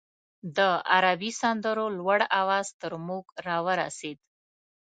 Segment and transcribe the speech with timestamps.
[0.57, 0.59] د
[0.93, 4.17] عربي سندرو لوړ اواز تر موږ راورسېد.